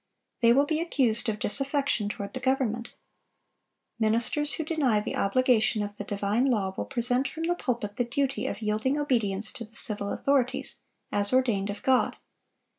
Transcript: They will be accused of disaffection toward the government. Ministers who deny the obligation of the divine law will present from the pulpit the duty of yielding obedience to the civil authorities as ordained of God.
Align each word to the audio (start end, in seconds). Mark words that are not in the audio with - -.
They 0.41 0.51
will 0.51 0.65
be 0.65 0.79
accused 0.81 1.29
of 1.29 1.37
disaffection 1.37 2.09
toward 2.09 2.33
the 2.33 2.39
government. 2.39 2.95
Ministers 3.99 4.53
who 4.53 4.63
deny 4.63 4.99
the 4.99 5.15
obligation 5.15 5.83
of 5.83 5.97
the 5.97 6.03
divine 6.03 6.45
law 6.49 6.73
will 6.75 6.85
present 6.85 7.27
from 7.27 7.43
the 7.43 7.53
pulpit 7.53 7.97
the 7.97 8.03
duty 8.05 8.47
of 8.47 8.63
yielding 8.63 8.97
obedience 8.97 9.51
to 9.51 9.63
the 9.63 9.75
civil 9.75 10.11
authorities 10.11 10.79
as 11.11 11.31
ordained 11.31 11.69
of 11.69 11.83
God. 11.83 12.17